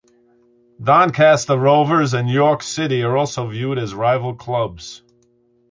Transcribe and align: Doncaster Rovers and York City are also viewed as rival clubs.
Doncaster 0.83 1.59
Rovers 1.59 2.15
and 2.15 2.27
York 2.27 2.63
City 2.63 3.03
are 3.03 3.15
also 3.15 3.45
viewed 3.47 3.77
as 3.77 3.93
rival 3.93 4.33
clubs. 4.33 5.03